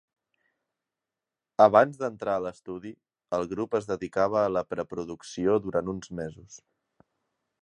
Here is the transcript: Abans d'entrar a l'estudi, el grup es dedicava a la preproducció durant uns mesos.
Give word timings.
Abans 1.65 1.99
d'entrar 1.99 2.37
a 2.39 2.43
l'estudi, 2.47 2.93
el 3.39 3.47
grup 3.53 3.79
es 3.83 3.91
dedicava 3.93 4.43
a 4.45 4.49
la 4.57 4.67
preproducció 4.73 5.63
durant 5.69 5.97
uns 5.97 6.15
mesos. 6.23 6.63